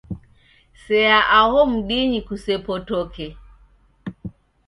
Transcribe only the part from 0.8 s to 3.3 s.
Sea aho mdinyi kusepotoke